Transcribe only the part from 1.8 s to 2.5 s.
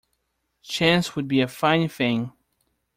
thing!